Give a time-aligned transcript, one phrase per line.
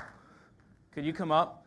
[0.92, 1.65] could you come up?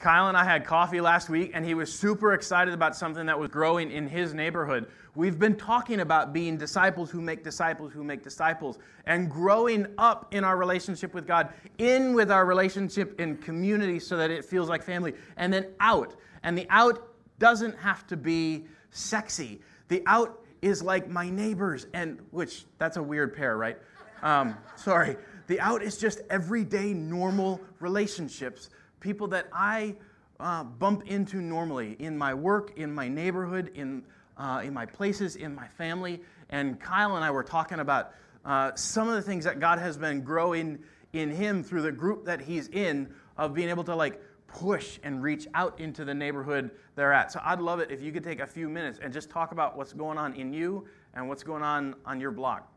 [0.00, 3.38] Kyle and I had coffee last week, and he was super excited about something that
[3.38, 4.86] was growing in his neighborhood.
[5.16, 10.32] We've been talking about being disciples who make disciples who make disciples and growing up
[10.32, 14.68] in our relationship with God, in with our relationship in community so that it feels
[14.68, 16.14] like family, and then out.
[16.44, 17.08] And the out
[17.40, 19.60] doesn't have to be sexy.
[19.88, 23.78] The out is like my neighbors, and which that's a weird pair, right?
[24.22, 25.16] Um, sorry.
[25.48, 28.70] The out is just everyday, normal relationships.
[29.00, 29.94] People that I
[30.40, 34.04] uh, bump into normally in my work, in my neighborhood, in,
[34.36, 36.20] uh, in my places, in my family.
[36.50, 38.12] And Kyle and I were talking about
[38.44, 40.78] uh, some of the things that God has been growing
[41.12, 45.22] in him through the group that he's in of being able to like push and
[45.22, 47.30] reach out into the neighborhood they're at.
[47.30, 49.76] So I'd love it if you could take a few minutes and just talk about
[49.76, 52.72] what's going on in you and what's going on on your block.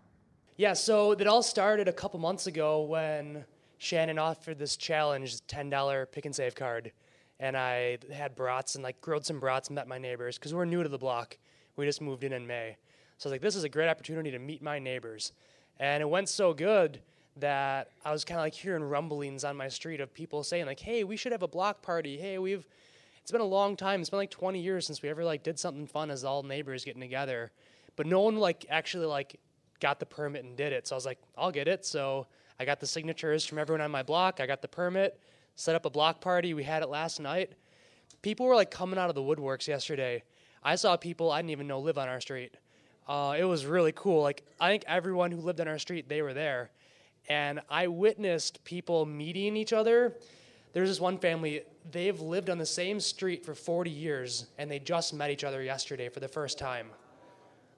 [0.58, 3.46] Yeah, so it all started a couple months ago when
[3.82, 6.92] Shannon offered this challenge, $10 Pick 'n Save card.
[7.40, 10.66] And I had brats and like grilled some brats and met my neighbors because we're
[10.66, 11.40] new to the block.
[11.76, 12.78] We just moved in in May.
[13.18, 15.34] So I was like, this is a great opportunity to meet my neighbors.
[15.80, 17.02] And it went so good
[17.38, 20.80] that I was kind of like hearing rumblings on my street of people saying like,
[20.80, 22.20] hey, we should have a block party.
[22.20, 22.68] Hey, we've,
[23.24, 24.00] it's been a long time.
[24.00, 26.86] It's been like 20 years since we ever like did something fun as all neighbors
[26.86, 27.50] getting together.
[27.96, 29.40] But no one like actually like
[29.80, 30.88] got the permit and did it.
[30.88, 31.84] So I was like, I'll get it.
[31.84, 32.28] So
[32.60, 34.40] I got the signatures from everyone on my block.
[34.40, 35.20] I got the permit,
[35.56, 36.54] set up a block party.
[36.54, 37.54] We had it last night.
[38.22, 40.24] People were like coming out of the woodworks yesterday.
[40.64, 42.54] I saw people I didn't even know live on our street.
[43.08, 44.22] Uh, it was really cool.
[44.22, 46.70] Like I think everyone who lived on our street, they were there,
[47.28, 50.16] and I witnessed people meeting each other.
[50.74, 51.64] There's this one family.
[51.92, 55.62] They've lived on the same street for 40 years, and they just met each other
[55.62, 56.88] yesterday for the first time.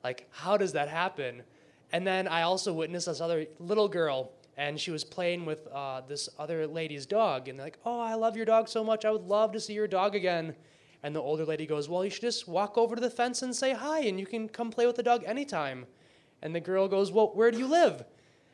[0.03, 1.43] Like, how does that happen?
[1.91, 6.01] And then I also witnessed this other little girl, and she was playing with uh,
[6.07, 7.47] this other lady's dog.
[7.47, 9.05] And they're like, Oh, I love your dog so much.
[9.05, 10.55] I would love to see your dog again.
[11.01, 13.55] And the older lady goes, Well, you should just walk over to the fence and
[13.55, 15.85] say hi, and you can come play with the dog anytime.
[16.41, 18.03] And the girl goes, Well, where do you live?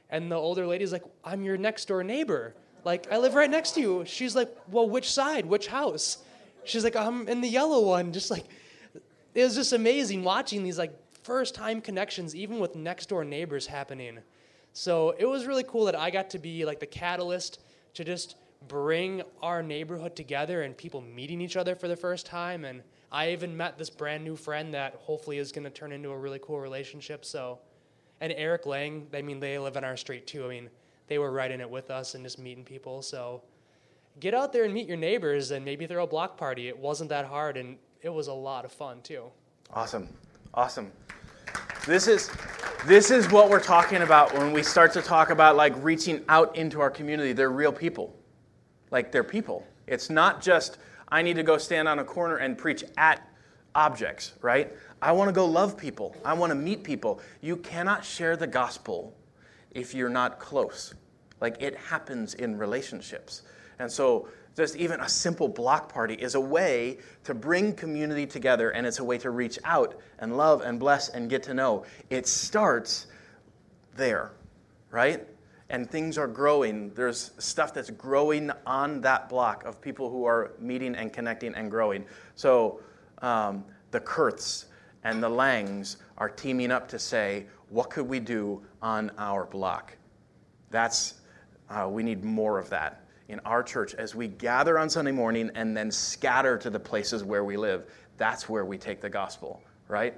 [0.09, 2.55] And the older lady's like, I'm your next door neighbor.
[2.85, 4.03] Like, I live right next to you.
[4.05, 5.45] She's like, Well, which side?
[5.45, 6.19] Which house?
[6.63, 8.11] She's like, I'm in the yellow one.
[8.19, 8.45] Just like,
[9.35, 10.91] it was just amazing watching these like
[11.23, 14.19] first time connections, even with next door neighbors happening.
[14.73, 17.61] So it was really cool that I got to be like the catalyst
[17.95, 18.35] to just
[18.67, 22.65] bring our neighborhood together and people meeting each other for the first time.
[22.65, 22.81] And
[23.11, 26.17] I even met this brand new friend that hopefully is going to turn into a
[26.17, 27.25] really cool relationship.
[27.25, 27.59] So,
[28.21, 30.45] and Eric Lang, I mean, they live on our street too.
[30.45, 30.69] I mean,
[31.07, 33.01] they were right in it with us and just meeting people.
[33.01, 33.41] So,
[34.19, 36.67] get out there and meet your neighbors and maybe throw a block party.
[36.67, 39.23] It wasn't that hard and it was a lot of fun too.
[39.73, 40.09] Awesome.
[40.53, 40.91] Awesome.
[41.85, 42.29] This is
[42.85, 46.55] this is what we're talking about when we start to talk about like reaching out
[46.55, 47.33] into our community.
[47.33, 48.15] They're real people.
[48.91, 49.65] Like they're people.
[49.87, 53.27] It's not just I need to go stand on a corner and preach at
[53.75, 54.73] objects, right?
[55.01, 56.15] I want to go love people.
[56.25, 57.21] I want to meet people.
[57.41, 59.15] You cannot share the gospel
[59.71, 60.93] if you're not close.
[61.39, 63.43] Like it happens in relationships.
[63.79, 64.27] And so
[64.59, 68.99] just even a simple block party is a way to bring community together and it's
[68.99, 71.85] a way to reach out and love and bless and get to know.
[72.09, 73.07] It starts
[73.95, 74.33] there,
[74.91, 75.25] right?
[75.69, 76.93] And things are growing.
[76.93, 81.71] There's stuff that's growing on that block of people who are meeting and connecting and
[81.71, 82.03] growing.
[82.35, 82.81] So
[83.21, 84.65] um, the Kurths
[85.05, 89.95] and the Langs are teaming up to say, what could we do on our block?
[90.69, 91.21] That's,
[91.69, 92.98] uh, we need more of that
[93.29, 97.23] in our church as we gather on Sunday morning and then scatter to the places
[97.23, 97.85] where we live.
[98.17, 100.15] That's where we take the gospel, right?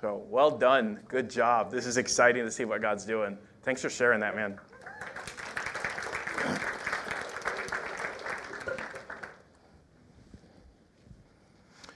[0.00, 0.98] So, well done.
[1.06, 1.70] Good job.
[1.70, 3.38] This is exciting to see what God's doing.
[3.62, 4.58] Thanks for sharing that, man.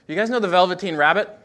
[0.07, 1.37] You guys know the Velveteen Rabbit?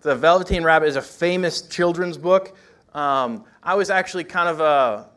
[0.00, 2.56] The Velveteen Rabbit is a famous children's book.
[2.94, 5.08] Um, I was actually kind of a.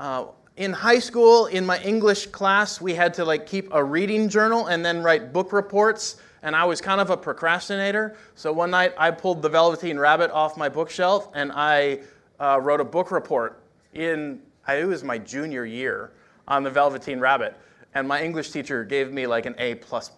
[0.00, 0.24] Uh,
[0.56, 4.66] in high school, in my English class, we had to like keep a reading journal
[4.66, 6.16] and then write book reports.
[6.42, 8.16] And I was kind of a procrastinator.
[8.34, 12.00] So one night I pulled the Velveteen Rabbit off my bookshelf and I
[12.40, 13.62] uh, wrote a book report
[13.94, 16.12] in, it was my junior year
[16.48, 17.56] on the Velveteen Rabbit.
[17.94, 19.76] And my English teacher gave me like an A.
[19.76, 20.10] plus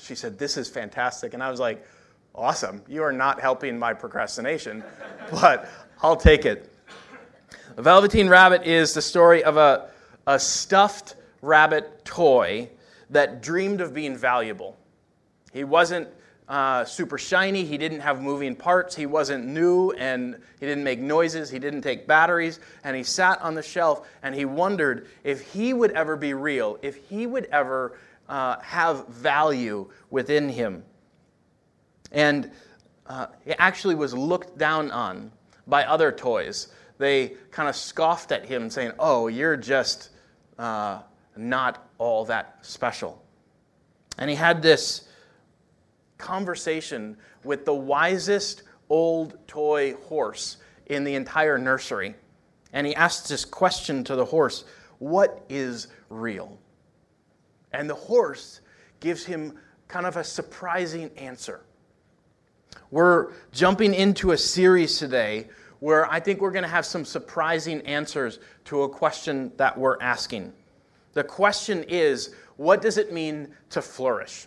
[0.00, 1.34] She said, This is fantastic.
[1.34, 1.84] And I was like,
[2.34, 2.82] Awesome.
[2.88, 4.84] You are not helping my procrastination,
[5.30, 5.68] but
[6.02, 6.72] I'll take it.
[7.78, 9.90] The Velveteen Rabbit is the story of a,
[10.26, 12.70] a stuffed rabbit toy
[13.10, 14.76] that dreamed of being valuable.
[15.52, 16.08] He wasn't
[16.48, 17.64] uh, super shiny.
[17.64, 18.96] He didn't have moving parts.
[18.96, 21.50] He wasn't new and he didn't make noises.
[21.50, 22.58] He didn't take batteries.
[22.82, 26.80] And he sat on the shelf and he wondered if he would ever be real,
[26.82, 27.96] if he would ever
[28.28, 30.82] uh, have value within him.
[32.10, 32.50] And
[33.06, 35.30] uh, he actually was looked down on
[35.68, 36.72] by other toys.
[36.98, 40.10] They kind of scoffed at him, saying, Oh, you're just
[40.58, 41.00] uh,
[41.36, 43.22] not all that special.
[44.18, 45.08] And he had this
[46.18, 50.56] conversation with the wisest old toy horse
[50.86, 52.14] in the entire nursery.
[52.72, 54.64] And he asked this question to the horse
[54.98, 56.58] What is real?
[57.72, 58.60] And the horse
[59.00, 61.60] gives him kind of a surprising answer.
[62.90, 65.48] We're jumping into a series today
[65.80, 70.00] where I think we're going to have some surprising answers to a question that we're
[70.00, 70.52] asking.
[71.12, 74.46] The question is what does it mean to flourish?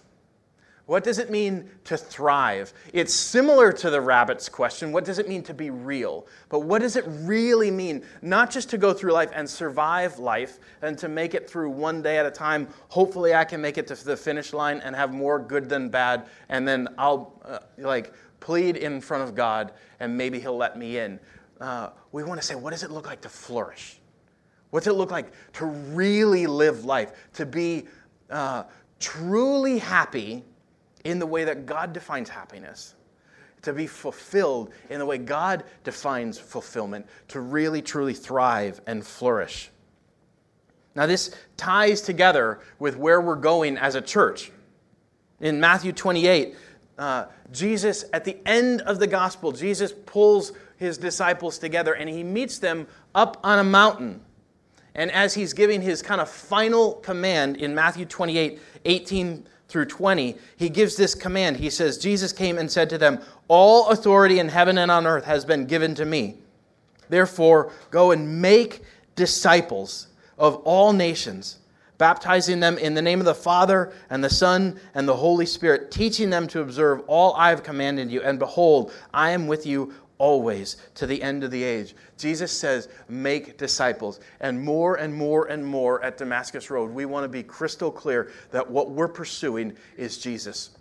[0.92, 2.74] What does it mean to thrive?
[2.92, 6.28] It's similar to the rabbit's question what does it mean to be real?
[6.50, 8.04] But what does it really mean?
[8.22, 12.02] Not just to go through life and survive life and to make it through one
[12.02, 12.68] day at a time.
[12.90, 16.28] Hopefully, I can make it to the finish line and have more good than bad,
[16.50, 19.72] and then I'll uh, like plead in front of God
[20.02, 21.18] and maybe He'll let me in.
[21.62, 24.00] Uh, we want to say, what does it look like to flourish?
[24.72, 27.12] What's it look like to really live life?
[27.34, 27.88] To be
[28.30, 28.64] uh,
[29.00, 30.44] truly happy
[31.06, 32.96] in the way that God defines happiness,
[33.62, 39.70] to be fulfilled in the way God defines fulfillment, to really truly thrive and flourish.
[40.96, 44.52] Now, this ties together with where we're going as a church.
[45.40, 46.56] In Matthew 28,
[47.02, 52.24] uh, Jesus, at the end of the gospel, Jesus pulls his disciples together and he
[52.24, 54.22] meets them up on a mountain.
[54.94, 60.38] And as he's giving his kind of final command in Matthew 28 18 through 20,
[60.58, 61.58] he gives this command.
[61.58, 65.26] He says, Jesus came and said to them, All authority in heaven and on earth
[65.26, 66.36] has been given to me.
[67.10, 68.82] Therefore, go and make
[69.16, 70.08] disciples
[70.38, 71.58] of all nations,
[72.02, 75.92] baptizing them in the name of the Father and the Son and the Holy Spirit,
[75.92, 78.24] teaching them to observe all I have commanded you.
[78.24, 81.94] And behold, I am with you always to the end of the age.
[82.18, 84.20] Jesus says, make disciples.
[84.40, 88.32] And more and more and more at Damascus Road, we want to be crystal clear
[88.50, 90.72] that what we're pursuing is Jesus.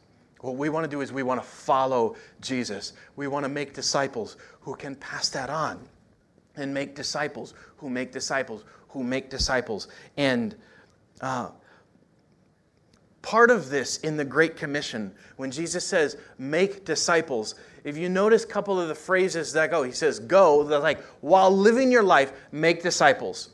[0.40, 2.94] What we want to do is we want to follow Jesus.
[3.16, 5.86] We want to make disciples who can pass that on
[6.56, 9.88] and make disciples who make disciples who make disciples.
[10.16, 10.56] And
[11.20, 11.50] uh,
[13.22, 18.44] part of this in the Great Commission, when Jesus says, make disciples, if you notice
[18.44, 22.32] a couple of the phrases that go, he says, go, like, while living your life,
[22.52, 23.50] make disciples.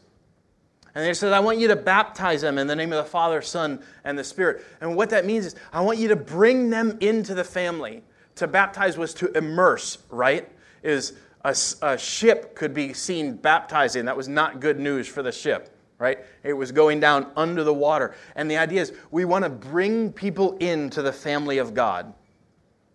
[0.94, 3.42] And he says, I want you to baptize them in the name of the Father,
[3.42, 4.64] Son, and the Spirit.
[4.80, 8.02] And what that means is, I want you to bring them into the family.
[8.36, 10.48] To baptize was to immerse, right?
[10.82, 11.12] Is
[11.44, 14.06] a, a ship could be seen baptizing.
[14.06, 16.18] That was not good news for the ship right?
[16.42, 18.14] It was going down under the water.
[18.34, 22.12] And the idea is we want to bring people into the family of God.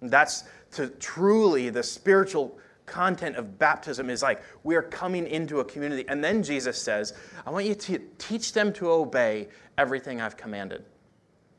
[0.01, 6.06] That's to truly the spiritual content of baptism is like we're coming into a community.
[6.07, 7.14] And then Jesus says,
[7.45, 9.47] I want you to teach them to obey
[9.78, 10.83] everything I've commanded.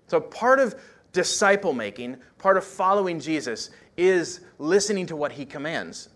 [0.06, 0.74] So part of
[1.12, 6.08] disciple making, part of following Jesus is listening to what he commands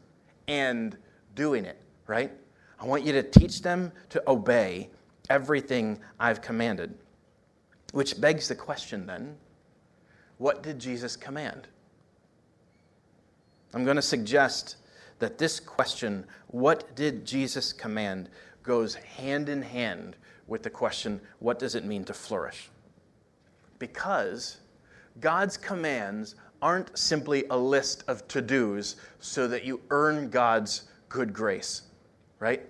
[0.48, 0.96] and
[1.34, 2.30] doing it, right?
[2.78, 4.90] I want you to teach them to obey
[5.30, 6.94] everything I've commanded.
[7.92, 9.36] Which begs the question then
[10.38, 11.66] what did Jesus command?
[13.72, 14.76] I'm going to suggest
[15.18, 18.28] that this question, what did Jesus command,
[18.62, 20.16] goes hand in hand
[20.46, 22.68] with the question, what does it mean to flourish?
[23.78, 24.58] Because
[25.20, 31.32] God's commands aren't simply a list of to dos so that you earn God's good
[31.32, 31.82] grace,
[32.38, 32.62] right?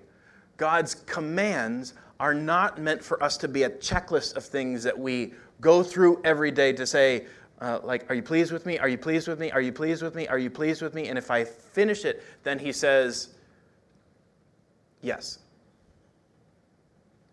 [0.56, 5.34] God's commands are not meant for us to be a checklist of things that we
[5.60, 7.26] go through every day to say,
[7.60, 8.78] uh, like, are you pleased with me?
[8.78, 9.50] Are you pleased with me?
[9.50, 10.28] Are you pleased with me?
[10.28, 11.08] Are you pleased with me?
[11.08, 13.30] And if I finish it, then he says,
[15.00, 15.38] yes.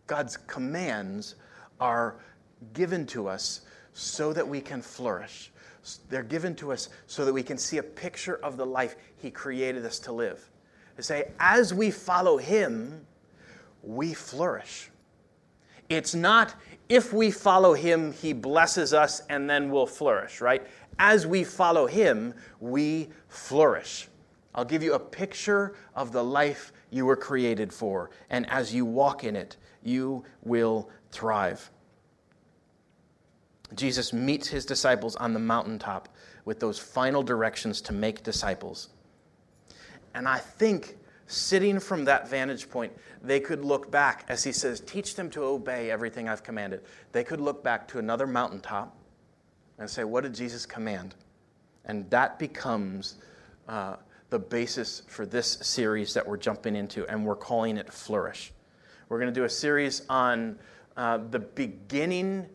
[0.07, 1.35] God's commands
[1.79, 2.15] are
[2.73, 3.61] given to us
[3.93, 5.51] so that we can flourish.
[6.09, 9.29] They're given to us so that we can see a picture of the life He
[9.29, 10.49] created us to live.
[10.95, 13.05] To say, as we follow Him,
[13.83, 14.89] we flourish.
[15.89, 16.55] It's not
[16.89, 20.65] if we follow him, he blesses us and then we'll flourish, right?
[20.99, 24.07] as we follow him, we flourish.
[24.55, 28.85] I'll give you a picture of the life you were created for, and as you
[28.85, 31.69] walk in it, you will thrive.
[33.73, 36.09] Jesus meets his disciples on the mountaintop
[36.45, 38.89] with those final directions to make disciples.
[40.13, 40.97] And I think
[41.27, 45.43] sitting from that vantage point, they could look back as he says, Teach them to
[45.43, 46.81] obey everything I've commanded.
[47.11, 48.95] They could look back to another mountaintop
[49.77, 51.15] and say, What did Jesus command?
[51.85, 53.15] And that becomes
[53.67, 53.97] uh,
[54.29, 58.51] the basis for this series that we're jumping into, and we're calling it Flourish.
[59.09, 60.57] We're going to do a series on
[60.97, 62.47] uh, the beginning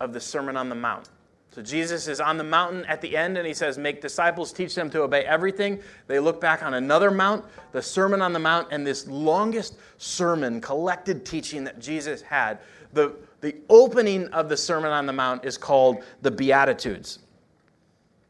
[0.00, 1.08] of the Sermon on the Mount.
[1.56, 4.74] So Jesus is on the mountain at the end and he says, Make disciples, teach
[4.74, 5.80] them to obey everything.
[6.06, 10.60] They look back on another mount, the Sermon on the Mount, and this longest sermon,
[10.60, 12.58] collected teaching that Jesus had.
[12.92, 17.20] The, the opening of the Sermon on the Mount is called the Beatitudes.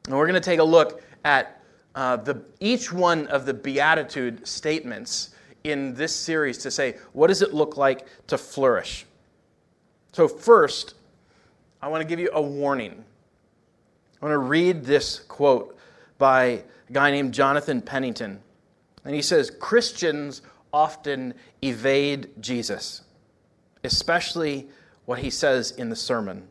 [0.06, 1.60] And we're going to take a look at
[1.96, 5.30] uh, the, each one of the Beatitude statements
[5.64, 9.04] in this series to say, what does it look like to flourish?
[10.12, 10.94] So, first,
[11.82, 13.02] I want to give you a warning.
[14.20, 15.76] I want to read this quote
[16.18, 16.44] by
[16.88, 18.40] a guy named Jonathan Pennington.
[19.04, 20.42] And he says Christians
[20.72, 23.02] often evade Jesus,
[23.84, 24.68] especially
[25.04, 26.48] what he says in the sermon.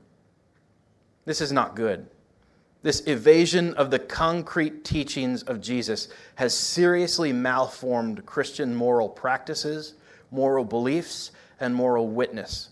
[1.25, 2.07] This is not good.
[2.83, 9.95] This evasion of the concrete teachings of Jesus has seriously malformed Christian moral practices,
[10.29, 12.69] moral beliefs, and moral witness.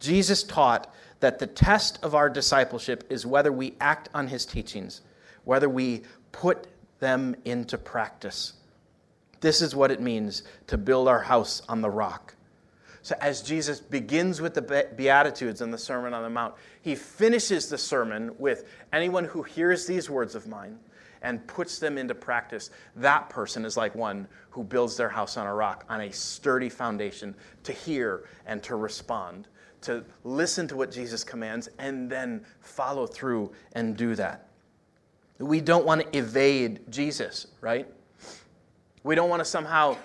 [0.00, 5.02] Jesus taught that the test of our discipleship is whether we act on his teachings,
[5.44, 6.02] whether we
[6.32, 6.66] put
[6.98, 8.54] them into practice.
[9.40, 12.34] This is what it means to build our house on the rock.
[13.02, 17.68] So, as Jesus begins with the Beatitudes and the Sermon on the Mount, he finishes
[17.68, 20.76] the sermon with anyone who hears these words of mine
[21.22, 25.46] and puts them into practice, that person is like one who builds their house on
[25.46, 29.46] a rock, on a sturdy foundation to hear and to respond
[29.82, 34.48] to listen to what Jesus commands and then follow through and do that.
[35.38, 37.86] We don't want to evade Jesus, right?
[39.02, 39.96] We don't want to somehow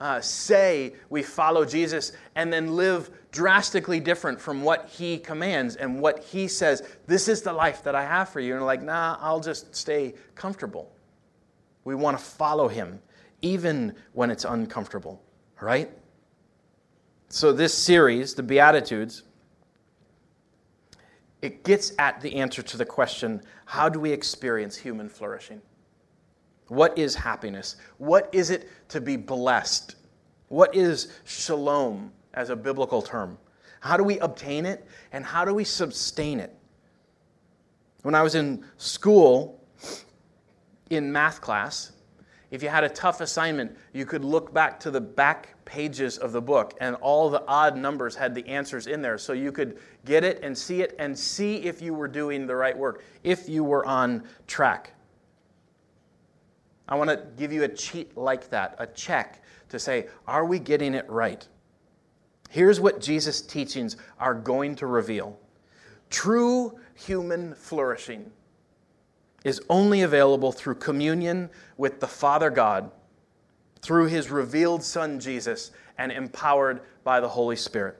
[0.00, 6.00] uh, say we follow Jesus and then live drastically different from what he commands and
[6.00, 8.56] what he says, this is the life that I have for you.
[8.56, 10.90] And like, nah, I'll just stay comfortable.
[11.84, 13.00] We want to follow him,
[13.42, 15.22] even when it's uncomfortable,
[15.60, 15.90] right?
[17.28, 19.22] So, this series, the Beatitudes,
[21.42, 25.60] it gets at the answer to the question how do we experience human flourishing?
[26.68, 27.76] What is happiness?
[27.98, 29.96] What is it to be blessed?
[30.48, 33.38] What is shalom as a biblical term?
[33.80, 36.56] How do we obtain it and how do we sustain it?
[38.02, 39.64] When I was in school,
[40.90, 41.92] in math class,
[42.56, 46.32] if you had a tough assignment, you could look back to the back pages of
[46.32, 49.18] the book, and all the odd numbers had the answers in there.
[49.18, 52.56] So you could get it and see it and see if you were doing the
[52.56, 54.94] right work, if you were on track.
[56.88, 60.58] I want to give you a cheat like that, a check to say, are we
[60.58, 61.46] getting it right?
[62.48, 65.38] Here's what Jesus' teachings are going to reveal
[66.08, 68.30] true human flourishing
[69.46, 72.90] is only available through communion with the Father God,
[73.80, 77.96] through his revealed Son Jesus, and empowered by the Holy Spirit.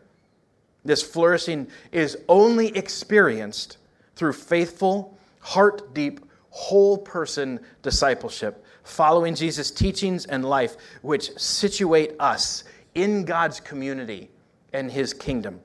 [0.85, 3.79] This flourishing is only experienced
[4.17, 6.19] through faithful, heart deep,
[6.51, 12.65] whole person discipleship, following Jesus' teachings and life, which situate us
[12.97, 14.31] in God's community
[14.73, 15.61] and his kingdom.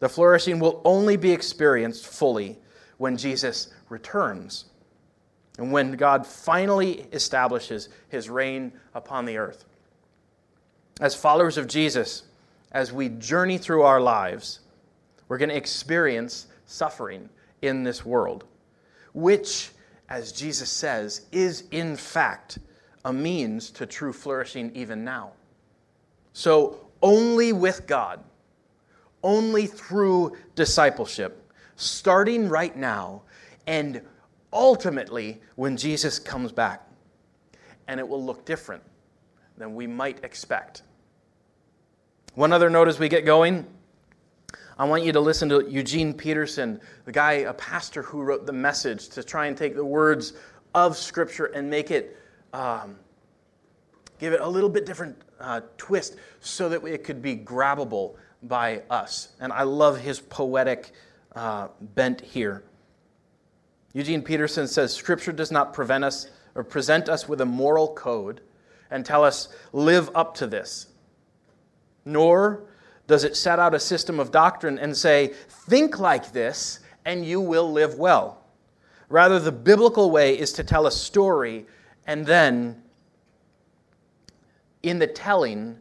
[0.00, 2.58] The flourishing will only be experienced fully
[2.98, 4.64] when Jesus returns
[5.58, 9.64] and when God finally establishes his reign upon the earth.
[11.00, 12.24] As followers of Jesus,
[12.72, 14.60] as we journey through our lives,
[15.28, 17.28] we're going to experience suffering
[17.62, 18.44] in this world,
[19.14, 19.70] which,
[20.08, 22.58] as Jesus says, is in fact
[23.04, 25.32] a means to true flourishing even now.
[26.32, 28.22] So, only with God,
[29.22, 33.22] only through discipleship, starting right now,
[33.66, 34.00] and
[34.56, 36.82] ultimately when Jesus comes back.
[37.86, 38.82] And it will look different
[39.56, 40.82] than we might expect.
[42.34, 43.66] One other note as we get going
[44.78, 48.52] I want you to listen to Eugene Peterson, the guy, a pastor who wrote the
[48.52, 50.34] message to try and take the words
[50.74, 52.14] of Scripture and make it,
[52.52, 52.98] um,
[54.18, 58.82] give it a little bit different uh, twist so that it could be grabbable by
[58.90, 59.28] us.
[59.40, 60.92] And I love his poetic
[61.34, 62.62] uh, bent here.
[63.96, 68.42] Eugene Peterson says Scripture does not prevent us or present us with a moral code
[68.90, 70.88] and tell us, live up to this.
[72.04, 72.64] Nor
[73.06, 77.40] does it set out a system of doctrine and say, think like this and you
[77.40, 78.44] will live well.
[79.08, 81.64] Rather, the biblical way is to tell a story
[82.06, 82.82] and then,
[84.82, 85.78] in the telling,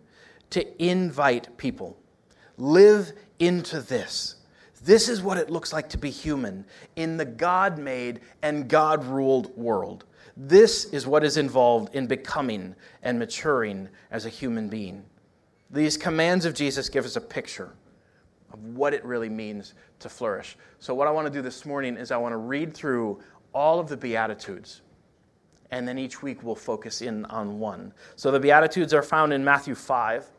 [0.51, 1.97] to invite people.
[2.57, 4.35] Live into this.
[4.85, 6.63] This is what it looks like to be human
[6.95, 10.05] in the God made and God ruled world.
[10.37, 15.03] This is what is involved in becoming and maturing as a human being.
[15.71, 17.73] These commands of Jesus give us a picture
[18.53, 20.55] of what it really means to flourish.
[20.77, 23.19] So, what I want to do this morning is I want to read through
[23.53, 24.81] all of the Beatitudes,
[25.71, 27.91] and then each week we'll focus in on one.
[28.17, 30.29] So, the Beatitudes are found in Matthew 5.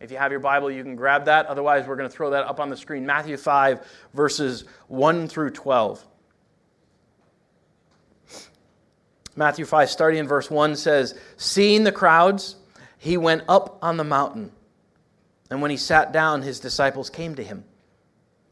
[0.00, 1.46] If you have your Bible, you can grab that.
[1.46, 3.06] Otherwise, we're going to throw that up on the screen.
[3.06, 6.04] Matthew 5, verses 1 through 12.
[9.36, 12.56] Matthew 5, starting in verse 1, says, Seeing the crowds,
[12.98, 14.52] he went up on the mountain.
[15.50, 17.64] And when he sat down, his disciples came to him.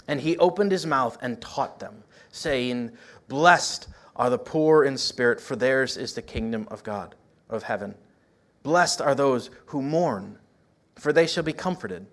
[0.07, 2.93] And he opened his mouth and taught them, saying,
[3.29, 7.15] Blessed are the poor in spirit, for theirs is the kingdom of God,
[7.49, 7.95] of heaven.
[8.63, 10.39] Blessed are those who mourn,
[10.97, 12.07] for they shall be comforted.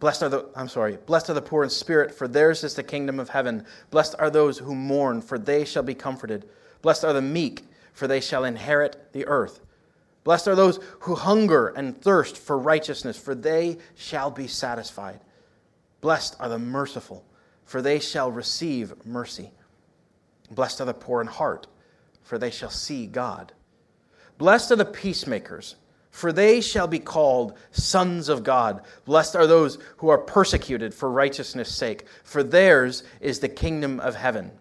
[0.00, 2.82] Blessed are the I'm sorry, blessed are the poor in spirit, for theirs is the
[2.82, 3.64] kingdom of heaven.
[3.90, 6.48] Blessed are those who mourn, for they shall be comforted.
[6.82, 9.60] Blessed are the meek, for they shall inherit the earth.
[10.24, 15.20] Blessed are those who hunger and thirst for righteousness, for they shall be satisfied.
[16.00, 17.24] Blessed are the merciful,
[17.64, 19.50] for they shall receive mercy.
[20.50, 21.66] Blessed are the poor in heart,
[22.22, 23.52] for they shall see God.
[24.36, 25.76] Blessed are the peacemakers,
[26.14, 28.82] for they shall be called sons of God.
[29.04, 34.14] Blessed are those who are persecuted for righteousness' sake, for theirs is the kingdom of
[34.14, 34.52] heaven.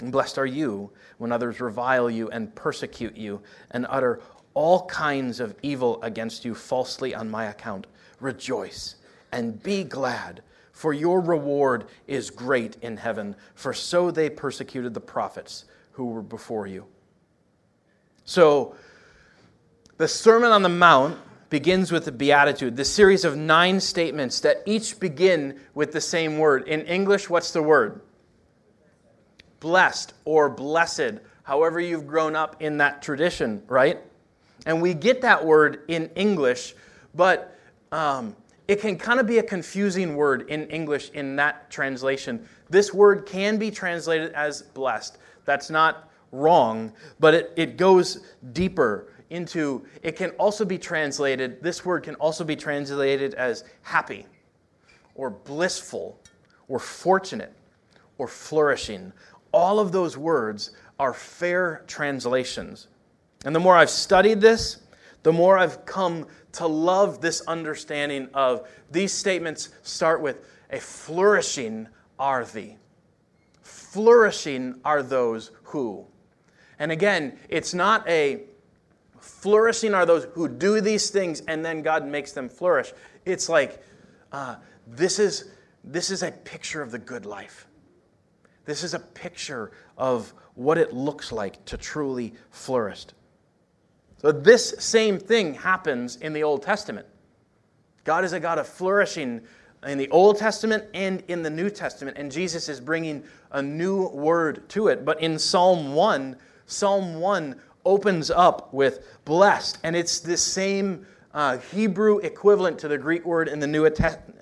[0.00, 4.20] And blessed are you when others revile you and persecute you and utter
[4.54, 7.86] all kinds of evil against you falsely on my account.
[8.18, 8.94] Rejoice
[9.30, 10.40] and be glad,
[10.72, 16.22] for your reward is great in heaven, for so they persecuted the prophets who were
[16.22, 16.86] before you.
[18.24, 18.74] So,
[19.98, 21.18] the Sermon on the Mount
[21.50, 26.38] begins with the Beatitude, the series of nine statements that each begin with the same
[26.38, 26.66] word.
[26.66, 28.00] In English, what's the word?
[29.60, 33.98] Blessed or blessed, however you've grown up in that tradition, right?
[34.64, 36.74] And we get that word in English,
[37.14, 37.58] but
[37.92, 38.34] um,
[38.66, 42.48] it can kind of be a confusing word in English in that translation.
[42.70, 45.18] This word can be translated as blessed.
[45.44, 48.24] That's not wrong, but it, it goes
[48.54, 54.26] deeper into, it can also be translated, this word can also be translated as happy
[55.14, 56.20] or blissful
[56.68, 57.52] or fortunate
[58.18, 59.12] or flourishing.
[59.52, 62.88] All of those words are fair translations.
[63.44, 64.80] And the more I've studied this,
[65.22, 71.88] the more I've come to love this understanding of these statements start with a flourishing
[72.18, 72.76] are thee.
[73.62, 76.06] Flourishing are those who.
[76.78, 78.42] And again, it's not a
[79.22, 82.92] flourishing are those who do these things and then God makes them flourish.
[83.24, 83.82] It's like
[84.32, 84.56] uh,
[84.86, 85.50] this is
[85.84, 87.66] this is a picture of the good life.
[88.64, 93.06] This is a picture of what it looks like to truly flourish.
[94.18, 97.06] So, this same thing happens in the Old Testament.
[98.04, 99.40] God is a God of flourishing
[99.84, 104.08] in the Old Testament and in the New Testament, and Jesus is bringing a new
[104.08, 105.04] word to it.
[105.04, 111.58] But in Psalm 1, Psalm 1 opens up with blessed, and it's the same uh,
[111.58, 113.88] Hebrew equivalent to the Greek word in the New,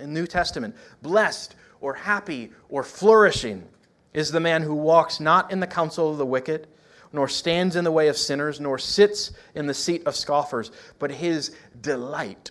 [0.04, 0.76] New Testament.
[1.02, 3.66] Blessed or happy or flourishing
[4.12, 6.66] is the man who walks not in the counsel of the wicked
[7.12, 11.10] nor stands in the way of sinners, nor sits in the seat of scoffers, but
[11.10, 12.50] his delight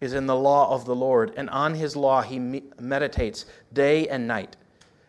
[0.00, 4.26] is in the law of the Lord, and on his law he meditates day and
[4.26, 4.56] night.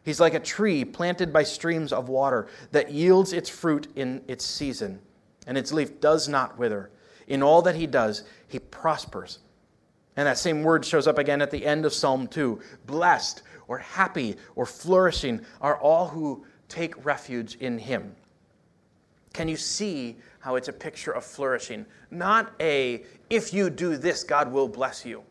[0.04, 4.46] He's like a tree planted by streams of water that yields its fruit in its
[4.46, 5.00] season,
[5.46, 6.92] and its leaf does not wither.
[7.28, 9.40] In all that he does, he prospers.
[10.18, 12.60] And that same word shows up again at the end of Psalm 2.
[12.86, 18.16] Blessed or happy or flourishing are all who take refuge in him.
[19.34, 21.86] Can you see how it's a picture of flourishing?
[22.10, 25.24] Not a, if you do this, God will bless you,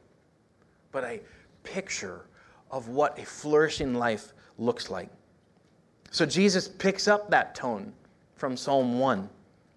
[0.92, 1.20] but a
[1.64, 2.26] picture
[2.70, 5.08] of what a flourishing life looks like.
[6.10, 7.92] So Jesus picks up that tone
[8.36, 9.28] from Psalm 1.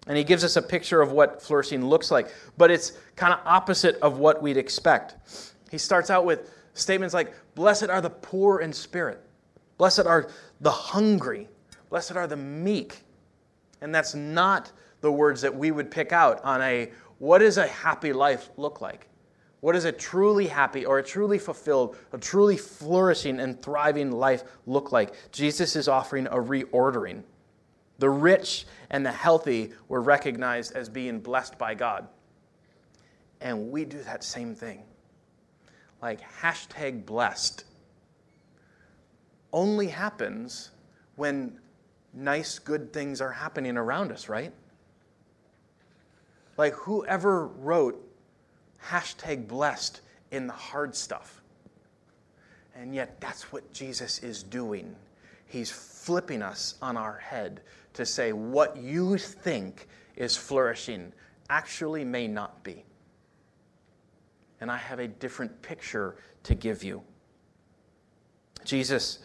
[0.06, 3.40] And he gives us a picture of what flourishing looks like, but it's kind of
[3.46, 5.16] opposite of what we'd expect.
[5.70, 9.22] He starts out with statements like, Blessed are the poor in spirit,
[9.78, 10.28] blessed are
[10.60, 11.48] the hungry,
[11.94, 13.04] Blessed are the meek.
[13.80, 17.68] And that's not the words that we would pick out on a what does a
[17.68, 19.06] happy life look like?
[19.64, 24.44] What does a truly happy or a truly fulfilled, a truly flourishing and thriving life
[24.66, 25.14] look like?
[25.32, 27.22] Jesus is offering a reordering.
[27.98, 32.06] The rich and the healthy were recognized as being blessed by God.
[33.40, 34.82] And we do that same thing.
[36.02, 37.64] Like hashtag blessed
[39.50, 40.72] only happens
[41.16, 41.58] when
[42.12, 44.52] nice, good things are happening around us, right?
[46.58, 48.03] Like whoever wrote
[48.88, 51.42] hashtag blessed in the hard stuff.
[52.76, 54.94] And yet, that's what Jesus is doing.
[55.46, 57.60] He's flipping us on our head
[57.94, 61.12] to say what you think is flourishing
[61.48, 62.84] actually may not be.
[64.60, 67.02] And I have a different picture to give you.
[68.64, 69.20] Jesus,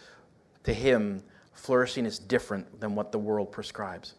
[0.63, 4.15] to him, flourishing is different than what the world prescribes.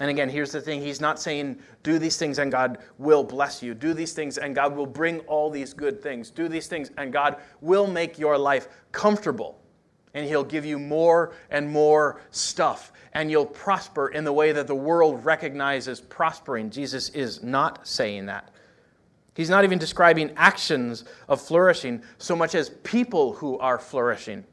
[0.00, 3.62] And again, here's the thing He's not saying, do these things and God will bless
[3.62, 3.74] you.
[3.74, 6.30] Do these things and God will bring all these good things.
[6.30, 9.60] Do these things and God will make your life comfortable.
[10.14, 12.92] And He'll give you more and more stuff.
[13.12, 16.70] And you'll prosper in the way that the world recognizes prospering.
[16.70, 18.50] Jesus is not saying that.
[19.34, 24.44] He's not even describing actions of flourishing so much as people who are flourishing.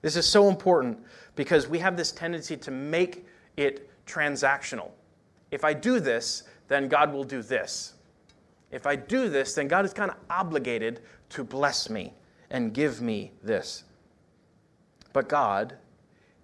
[0.00, 0.98] This is so important
[1.36, 4.90] because we have this tendency to make it transactional.
[5.50, 7.94] If I do this, then God will do this.
[8.70, 12.14] If I do this, then God is kind of obligated to bless me
[12.50, 13.84] and give me this.
[15.12, 15.76] But God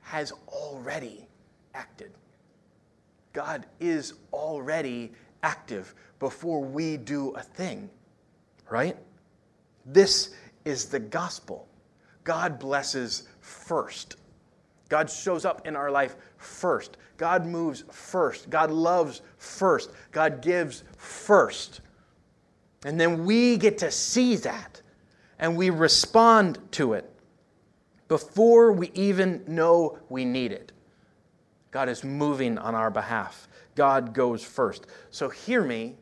[0.00, 1.27] has already
[1.74, 2.12] acted.
[3.33, 7.90] God is already active before we do a thing,
[8.70, 8.96] right?
[9.85, 11.68] This is the gospel.
[12.22, 14.16] God blesses first.
[14.88, 16.97] God shows up in our life first.
[17.16, 18.51] God moves first.
[18.51, 19.90] God loves first.
[20.12, 21.81] God gives first.
[22.85, 24.83] And then we get to see that
[25.38, 27.11] and we respond to it
[28.09, 30.73] before we even know we need it.
[31.70, 33.49] God is moving on our behalf.
[33.75, 34.87] God goes first.
[35.11, 35.97] So hear me.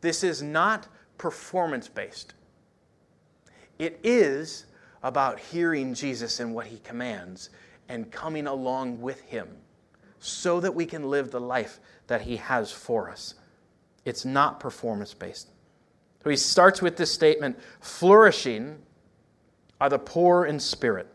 [0.00, 2.34] This is not performance based.
[3.78, 4.66] It is
[5.02, 7.50] about hearing Jesus and what he commands
[7.88, 9.48] and coming along with him
[10.22, 13.34] so that we can live the life that He has for us.
[14.04, 15.48] It's not performance based.
[16.22, 18.78] So he starts with this statement flourishing
[19.80, 21.08] are the poor in spirit.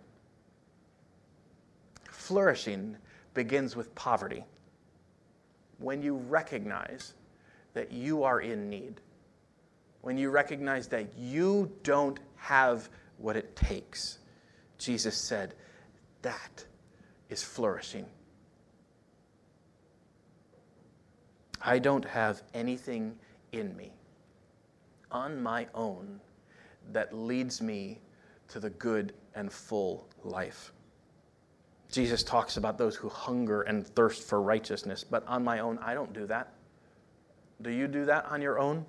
[2.12, 2.98] Flourishing
[3.34, 4.44] begins with poverty.
[5.80, 7.14] When you recognize
[7.74, 9.00] that you are in need,
[10.02, 14.20] when you recognize that you don't have what it takes,
[14.78, 15.54] Jesus said,
[16.28, 16.66] that
[17.30, 18.06] is flourishing.
[21.62, 23.16] I don't have anything
[23.54, 23.94] in me
[25.10, 26.20] on my own
[26.92, 28.02] that leads me
[28.50, 30.74] to the good and full life.
[31.90, 35.94] Jesus talks about those who hunger and thirst for righteousness, but on my own, I
[35.94, 36.52] don't do that.
[37.62, 38.86] Do you do that on your own?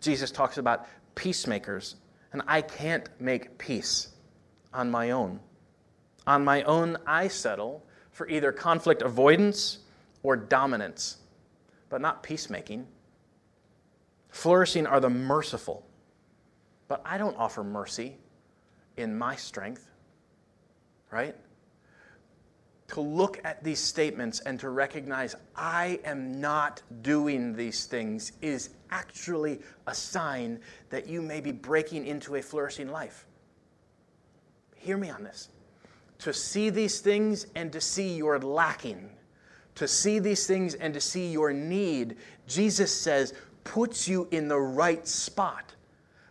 [0.00, 1.96] Jesus talks about peacemakers,
[2.32, 4.08] and I can't make peace
[4.72, 5.40] on my own.
[6.28, 9.78] On my own, I settle for either conflict avoidance
[10.22, 11.16] or dominance
[11.88, 12.86] but not peacemaking.
[14.28, 15.86] Flourishing are the merciful,
[16.86, 18.18] but I don't offer mercy
[18.98, 19.88] in my strength,
[21.10, 21.34] right?
[22.88, 28.68] To look at these statements and to recognize I am not doing these things is
[28.90, 30.60] actually a sign
[30.90, 33.24] that you may be breaking into a flourishing life.
[34.76, 35.48] Hear me on this.
[36.18, 39.10] To see these things and to see you're lacking
[39.78, 42.16] to see these things and to see your need,
[42.48, 45.72] Jesus says, puts you in the right spot.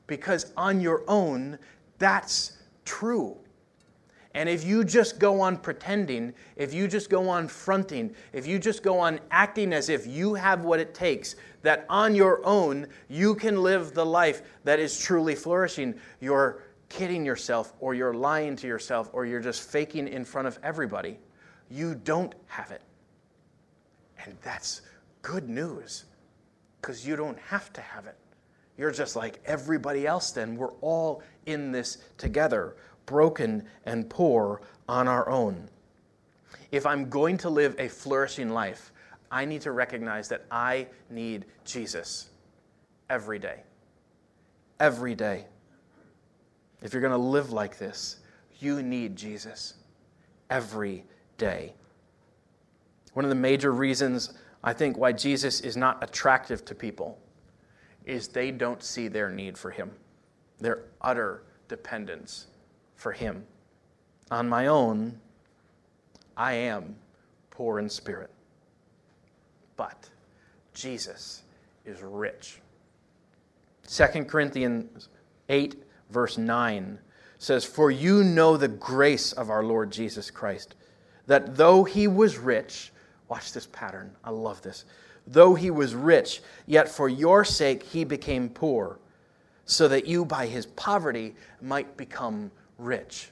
[0.06, 1.58] Because on your own,
[1.98, 3.38] that's true.
[4.34, 8.60] And if you just go on pretending, if you just go on fronting, if you
[8.60, 12.86] just go on acting as if you have what it takes, that on your own
[13.08, 18.56] you can live the life that is truly flourishing, you're kidding yourself or you're lying
[18.58, 21.20] to yourself or you're just faking in front of everybody.
[21.70, 22.82] You don't have it.
[24.24, 24.82] And that's
[25.22, 26.06] good news
[26.82, 28.16] because you don't have to have it.
[28.78, 30.56] You're just like everybody else, then.
[30.56, 35.70] We're all in this together, broken and poor on our own.
[36.72, 38.92] If I'm going to live a flourishing life,
[39.32, 42.30] I need to recognize that I need Jesus
[43.10, 43.64] every day.
[44.80, 45.48] Every day.
[46.82, 48.18] If you're going to live like this,
[48.60, 49.76] you need Jesus
[50.50, 51.04] every
[51.38, 51.74] day.
[53.14, 57.18] One of the major reasons I think why Jesus is not attractive to people
[58.06, 59.92] is they don't see their need for him,
[60.60, 62.48] their utter dependence
[62.96, 63.46] for him.
[64.32, 65.20] On my own,
[66.36, 66.96] I am
[67.50, 68.30] poor in spirit.
[69.76, 70.10] But
[70.74, 71.44] Jesus
[71.86, 72.60] is rich.
[73.88, 75.10] 2 Corinthians
[75.50, 77.00] 8, verse 9
[77.38, 80.76] says, For you know the grace of our Lord Jesus Christ,
[81.28, 82.92] that though he was rich,
[83.28, 84.86] watch this pattern, I love this.
[85.28, 89.00] Though he was rich, yet for your sake he became poor,
[89.66, 93.30] so that you by his poverty might become rich.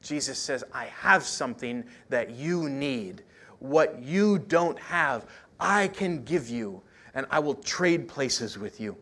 [0.00, 3.22] Jesus says, I have something that you need.
[3.58, 5.26] What you don't have,
[5.60, 6.80] I can give you,
[7.14, 8.96] and I will trade places with you.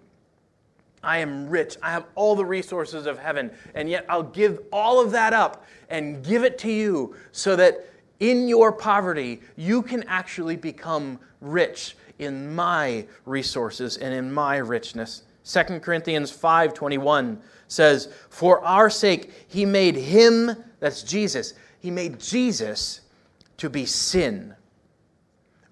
[1.07, 1.77] I am rich.
[1.83, 5.65] I have all the resources of heaven, and yet I'll give all of that up
[5.89, 7.89] and give it to you so that
[8.19, 15.23] in your poverty, you can actually become rich in my resources and in my richness.
[15.45, 23.03] 2 Corinthians 5:21 says, "For our sake he made him, that's Jesus, he made Jesus
[23.59, 24.57] to be sin,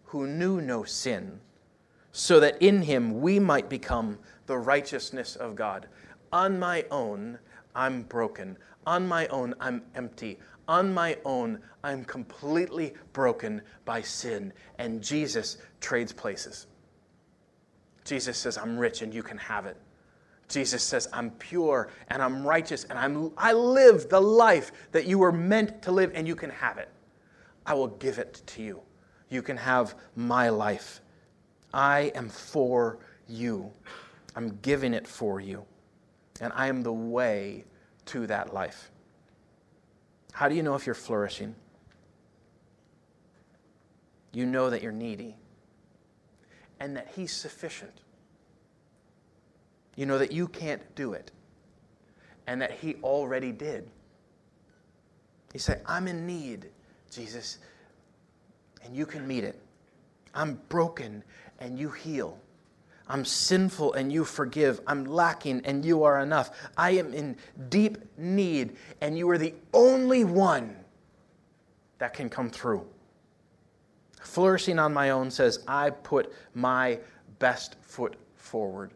[0.07, 1.41] who knew no sin,
[2.13, 5.89] so that in him we might become the righteousness of God.
[6.33, 7.39] On my own,
[7.75, 8.57] I'm broken.
[8.87, 10.39] On my own, I'm empty.
[10.69, 14.53] On my own, I'm completely broken by sin.
[14.79, 16.67] And Jesus trades places.
[18.05, 19.77] Jesus says, I'm rich and you can have it.
[20.49, 25.19] Jesus says, I'm pure and I'm righteous and I'm, I live the life that you
[25.19, 26.91] were meant to live and you can have it.
[27.67, 28.83] I will give it to you.
[29.31, 31.01] You can have my life.
[31.73, 33.73] I am for you.
[34.37, 35.65] I'm giving it for you.
[36.41, 37.65] And I am the way
[38.07, 38.91] to that life.
[40.33, 41.55] How do you know if you're flourishing?
[44.33, 45.37] You know that you're needy
[46.81, 47.93] and that He's sufficient.
[49.97, 51.31] You know that you can't do it
[52.49, 53.89] and that He already did.
[55.53, 56.67] You say, I'm in need,
[57.13, 57.59] Jesus,
[58.85, 59.61] and you can meet it.
[60.35, 61.23] I'm broken
[61.61, 62.39] and you heal.
[63.09, 64.81] I'm sinful and you forgive.
[64.87, 66.51] I'm lacking and you are enough.
[66.77, 67.37] I am in
[67.69, 70.77] deep need and you are the only one
[71.99, 72.87] that can come through.
[74.23, 76.99] Flourishing on my own says, I put my
[77.39, 78.93] best foot forward.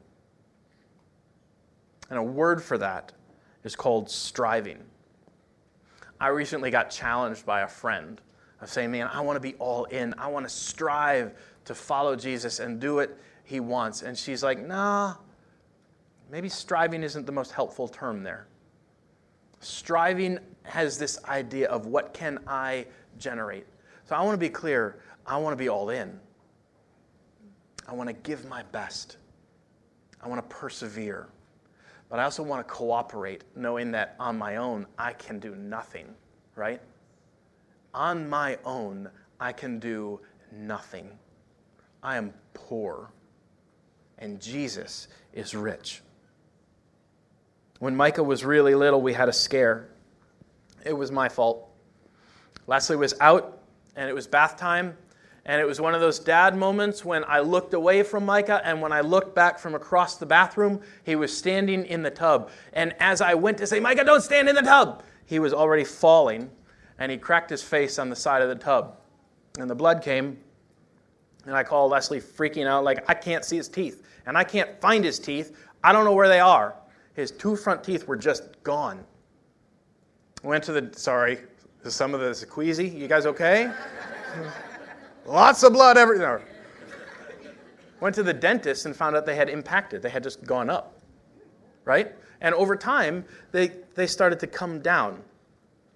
[2.08, 3.12] And a word for that
[3.64, 4.78] is called striving.
[6.18, 8.20] I recently got challenged by a friend
[8.60, 10.14] of saying, Man, I want to be all in.
[10.14, 11.34] I want to strive
[11.66, 13.16] to follow Jesus and do it
[13.48, 14.02] he wants.
[14.02, 15.14] And she's like, nah,
[16.30, 18.46] maybe striving isn't the most helpful term there.
[19.60, 22.84] Striving has this idea of what can I
[23.16, 23.64] generate.
[24.04, 24.98] So I want to be clear.
[25.26, 26.20] I want to be all in.
[27.88, 29.16] I want to give my best.
[30.22, 31.28] I want to persevere.
[32.10, 36.14] But I also want to cooperate, knowing that on my own, I can do nothing,
[36.54, 36.82] right?
[37.94, 39.08] On my own,
[39.40, 40.20] I can do
[40.52, 41.10] nothing.
[42.02, 43.10] I am poor
[44.18, 46.02] and Jesus is rich.
[47.78, 49.88] When Micah was really little, we had a scare.
[50.84, 51.68] It was my fault.
[52.66, 53.60] Leslie was out,
[53.94, 54.96] and it was bath time,
[55.44, 58.82] and it was one of those dad moments when I looked away from Micah, and
[58.82, 62.50] when I looked back from across the bathroom, he was standing in the tub.
[62.72, 65.84] And as I went to say, Micah, don't stand in the tub, he was already
[65.84, 66.50] falling,
[66.98, 68.98] and he cracked his face on the side of the tub.
[69.58, 70.38] And the blood came,
[71.48, 74.78] and I call Leslie freaking out, like, I can't see his teeth and I can't
[74.82, 75.56] find his teeth.
[75.82, 76.74] I don't know where they are.
[77.14, 79.02] His two front teeth were just gone.
[80.42, 81.38] Went to the, sorry,
[81.84, 82.86] some of this queasy.
[82.86, 83.72] You guys okay?
[85.26, 86.42] Lots of blood everywhere.
[88.00, 90.02] Went to the dentist and found out they had impacted.
[90.02, 91.00] They had just gone up,
[91.86, 92.14] right?
[92.42, 95.22] And over time, they, they started to come down.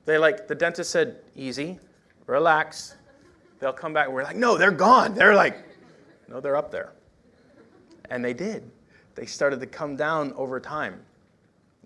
[0.07, 1.79] They like, the dentist said, easy,
[2.27, 2.97] relax.
[3.63, 4.07] They'll come back.
[4.07, 5.15] and We're like, no, they're gone.
[5.15, 5.57] They're like,
[6.27, 6.95] no, they're up there.
[8.11, 8.69] And they did.
[9.15, 11.01] They started to come down over time.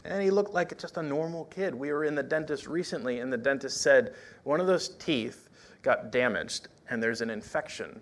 [0.06, 1.74] And he looked like just a normal kid.
[1.74, 5.50] We were in the dentist recently, and the dentist said, One of those teeth
[5.82, 8.00] got damaged, and there's an infection,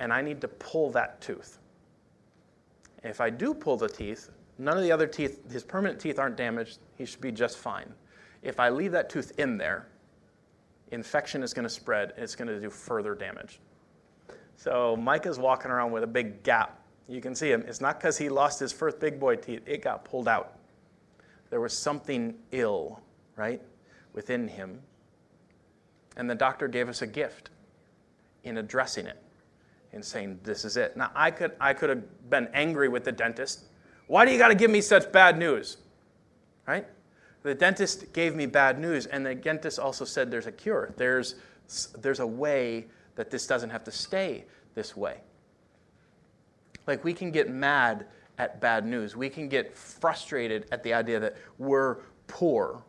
[0.00, 1.58] and I need to pull that tooth.
[3.04, 6.36] If I do pull the teeth, none of the other teeth, his permanent teeth aren't
[6.36, 6.80] damaged.
[6.98, 7.94] He should be just fine.
[8.42, 9.86] If I leave that tooth in there,
[10.90, 13.60] infection is going to spread, and it's going to do further damage.
[14.56, 17.64] So Mike is walking around with a big gap you can see him.
[17.66, 20.58] It's not because he lost his first big boy teeth, it got pulled out.
[21.50, 23.00] There was something ill,
[23.36, 23.60] right,
[24.12, 24.80] within him.
[26.16, 27.50] And the doctor gave us a gift
[28.44, 29.22] in addressing it,
[29.92, 30.96] in saying, This is it.
[30.96, 33.64] Now, I could, I could have been angry with the dentist.
[34.06, 35.78] Why do you got to give me such bad news?
[36.66, 36.86] Right?
[37.44, 40.94] The dentist gave me bad news, and the dentist also said there's a cure.
[40.96, 41.34] There's,
[41.98, 45.20] there's a way that this doesn't have to stay this way.
[46.86, 48.06] Like, we can get mad
[48.38, 49.14] at bad news.
[49.14, 51.96] We can get frustrated at the idea that we're
[52.28, 52.82] poor.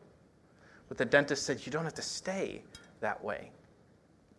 [0.87, 2.63] But the dentist said, You don't have to stay
[3.01, 3.51] that way.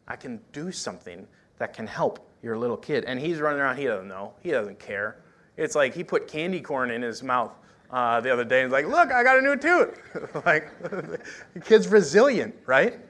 [0.09, 1.27] I can do something
[1.59, 3.05] that can help your little kid.
[3.05, 5.19] And he's running around, he doesn't know, he doesn't care.
[5.59, 7.53] It's like he put candy corn in his mouth
[7.91, 9.99] uh, the other day and was like, Look, I got a new tooth.
[10.47, 11.21] like, the
[11.65, 13.01] kid's resilient, right?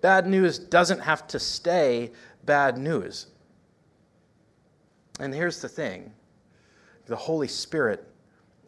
[0.00, 2.10] Bad news doesn't have to stay
[2.44, 3.26] bad news.
[5.20, 6.12] And here's the thing
[7.06, 8.08] the Holy Spirit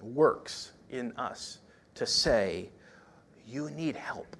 [0.00, 1.58] works in us
[1.94, 2.70] to say,
[3.46, 4.36] You need help.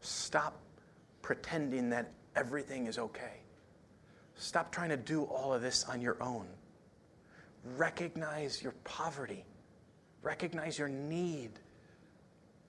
[0.00, 0.60] Stop
[1.22, 3.40] pretending that everything is okay.
[4.34, 6.46] Stop trying to do all of this on your own.
[7.76, 9.44] Recognize your poverty,
[10.22, 11.50] recognize your need.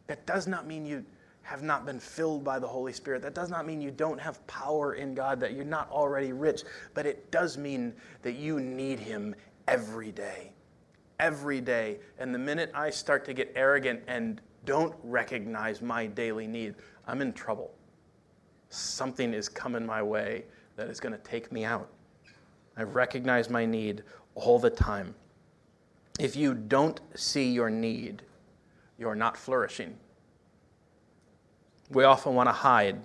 [0.07, 1.05] That does not mean you
[1.43, 3.21] have not been filled by the Holy Spirit.
[3.21, 6.63] That does not mean you don't have power in God, that you're not already rich,
[6.93, 9.35] but it does mean that you need Him
[9.67, 10.51] every day.
[11.19, 11.99] Every day.
[12.19, 16.75] And the minute I start to get arrogant and don't recognize my daily need,
[17.07, 17.73] I'm in trouble.
[18.69, 21.89] Something is coming my way that is going to take me out.
[22.77, 24.03] I recognize my need
[24.35, 25.15] all the time.
[26.19, 28.21] If you don't see your need,
[28.97, 29.97] you're not flourishing.
[31.89, 33.01] We often want to hide,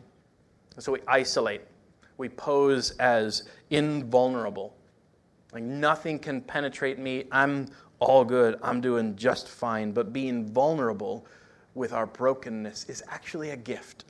[0.78, 1.62] so we isolate.
[2.18, 4.76] We pose as invulnerable.
[5.52, 7.24] Like nothing can penetrate me.
[7.32, 8.58] I'm all good.
[8.62, 9.92] I'm doing just fine.
[9.92, 11.26] But being vulnerable
[11.74, 14.04] with our brokenness is actually a gift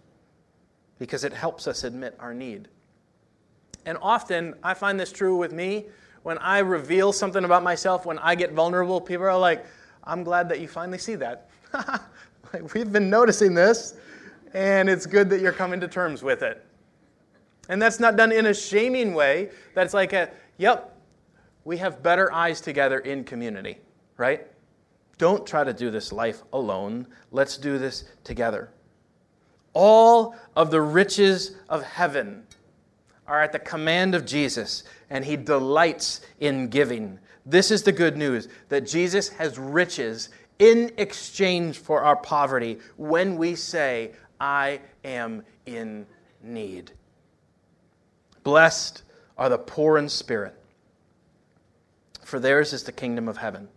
[0.98, 2.68] because it helps us admit our need.
[3.85, 5.87] And often, I find this true with me.
[6.27, 9.65] When I reveal something about myself, when I get vulnerable, people are like,
[10.03, 11.49] I'm glad that you finally see that.
[12.53, 13.95] like, we've been noticing this
[14.53, 16.67] and it's good that you're coming to terms with it.
[17.69, 19.51] And that's not done in a shaming way.
[19.75, 20.99] That's like a, yep,
[21.65, 23.79] we have better eyes together in community,
[24.17, 24.49] right?
[25.19, 27.07] Don't try to do this life alone.
[27.31, 28.73] Let's do this together.
[29.75, 32.43] All of the riches of heaven
[33.29, 37.19] are at the command of Jesus, and he delights in giving.
[37.45, 43.37] This is the good news that Jesus has riches in exchange for our poverty when
[43.37, 46.07] we say, I am in
[46.42, 46.92] need.
[48.42, 49.03] Blessed
[49.37, 50.55] are the poor in spirit,
[52.23, 53.69] for theirs is the kingdom of heaven.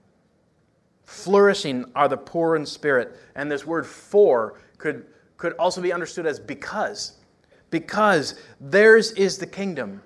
[1.10, 3.18] Flourishing are the poor in spirit.
[3.36, 7.14] And this word for could, could also be understood as because.
[7.72, 10.04] Because theirs is the kingdom.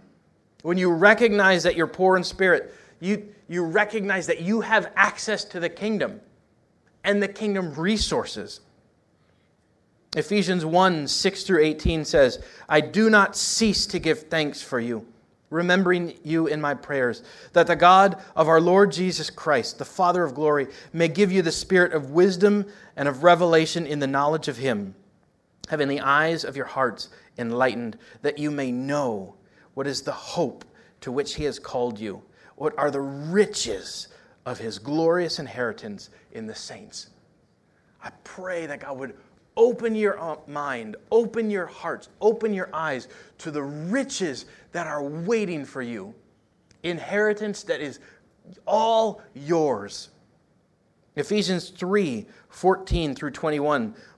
[0.63, 5.43] When you recognize that you're poor in spirit, you, you recognize that you have access
[5.45, 6.21] to the kingdom
[7.04, 8.62] and the kingdom resources.
[10.15, 15.06] Ephesians 1 6 through 18 says, I do not cease to give thanks for you,
[15.49, 20.23] remembering you in my prayers, that the God of our Lord Jesus Christ, the Father
[20.23, 24.47] of glory, may give you the spirit of wisdom and of revelation in the knowledge
[24.47, 24.95] of him,
[25.67, 29.36] having the eyes of your hearts enlightened, that you may know
[29.74, 30.66] what is the hope
[31.02, 32.22] to which he has called you,
[32.56, 34.10] what are the riches
[34.46, 37.08] of his glorious inheritance in the saints.
[38.04, 39.16] I pray that God would
[39.56, 43.08] Open your uh, mind, open your hearts, open your eyes
[43.38, 46.14] to the riches that are waiting for you.
[46.82, 48.00] Inheritance that is
[48.66, 50.10] all yours.
[51.16, 53.94] Ephesians 3 14 through 21.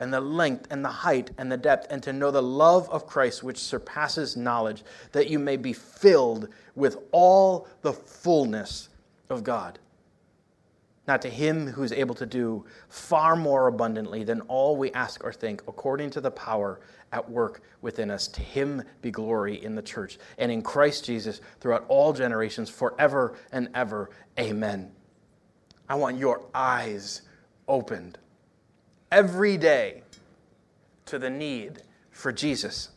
[0.00, 3.06] and the length and the height and the depth, and to know the love of
[3.06, 4.82] Christ which surpasses knowledge,
[5.12, 8.88] that you may be filled with all the fullness
[9.28, 9.78] of God.
[11.06, 15.24] Now, to him who is able to do far more abundantly than all we ask
[15.24, 16.80] or think, according to the power
[17.12, 21.40] at work within us, to him be glory in the church and in Christ Jesus
[21.58, 24.10] throughout all generations, forever and ever.
[24.38, 24.92] Amen.
[25.88, 27.22] I want your eyes
[27.66, 28.18] opened
[29.10, 30.02] every day
[31.06, 32.90] to the need for Jesus.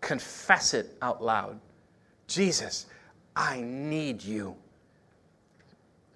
[0.00, 1.58] Confess it out loud.
[2.26, 2.86] Jesus,
[3.34, 4.56] I need you.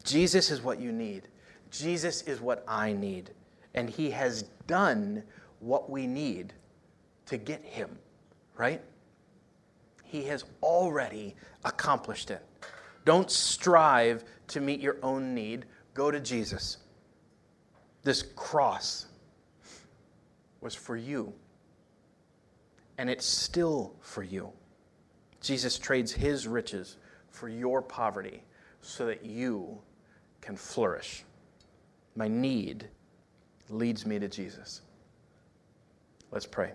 [0.04, 1.28] Jesus is what you need.
[1.70, 3.30] Jesus is what I need.
[3.74, 5.22] And He has done
[5.60, 6.52] what we need
[7.26, 7.98] to get Him,
[8.56, 8.80] right?
[10.04, 11.34] He has already
[11.64, 12.42] accomplished it.
[13.04, 15.64] Don't strive to meet your own need.
[15.94, 16.78] Go to Jesus.
[18.02, 19.06] This cross
[20.60, 21.32] was for you,
[22.98, 24.52] and it's still for you.
[25.40, 26.96] Jesus trades his riches
[27.30, 28.42] for your poverty
[28.80, 29.78] so that you
[30.40, 31.24] can flourish.
[32.16, 32.88] My need
[33.68, 34.82] leads me to Jesus.
[36.30, 36.72] Let's pray.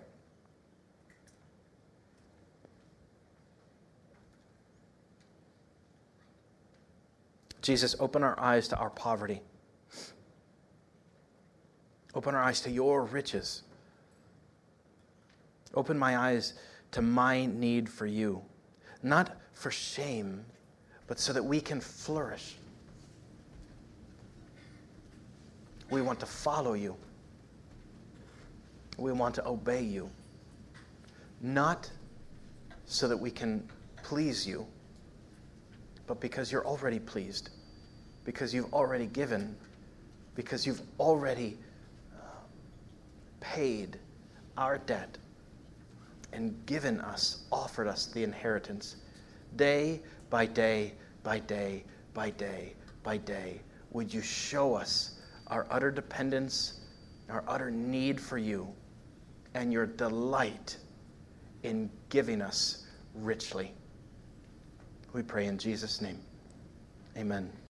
[7.60, 9.42] Jesus, open our eyes to our poverty.
[12.14, 13.62] Open our eyes to your riches.
[15.74, 16.54] Open my eyes
[16.92, 18.42] to my need for you,
[19.02, 20.44] not for shame,
[21.06, 22.56] but so that we can flourish.
[25.90, 26.96] We want to follow you.
[28.96, 30.10] We want to obey you.
[31.40, 31.90] Not
[32.86, 33.68] so that we can
[34.02, 34.66] please you,
[36.06, 37.50] but because you're already pleased,
[38.24, 39.54] because you've already given,
[40.34, 41.58] because you've already
[43.40, 43.98] paid
[44.56, 45.18] our debt
[46.32, 48.96] and given us, offered us the inheritance.
[49.56, 51.84] Day by day by day
[52.14, 53.60] by day by day,
[53.90, 56.80] would you show us our utter dependence,
[57.30, 58.68] our utter need for you,
[59.54, 60.76] and your delight
[61.62, 63.72] in giving us richly?
[65.12, 66.20] We pray in Jesus' name.
[67.16, 67.50] Amen.